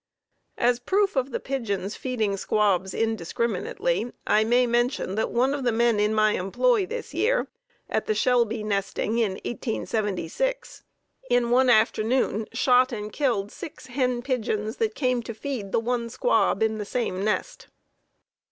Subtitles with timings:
[0.57, 5.71] As proof of the pigeons feeding squabs indiscriminately, I may mention that one of the
[5.71, 7.45] men in my employ this year,
[7.87, 10.85] at the Shelby nesting in 1876,
[11.29, 16.09] in one afternoon shot and killed six hen pigeons that came to feed the one
[16.09, 17.67] squab in the same nest.